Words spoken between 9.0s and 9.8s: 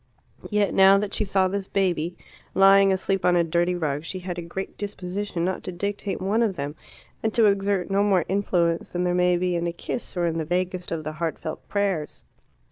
there may be in a